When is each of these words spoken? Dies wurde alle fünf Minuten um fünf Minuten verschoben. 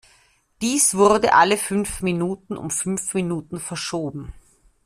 Dies 0.63 0.95
wurde 0.95 1.35
alle 1.35 1.57
fünf 1.59 2.01
Minuten 2.01 2.57
um 2.57 2.71
fünf 2.71 3.13
Minuten 3.13 3.59
verschoben. 3.59 4.33